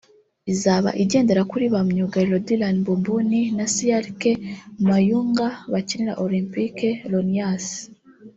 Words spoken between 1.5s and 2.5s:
kuri ba myugariro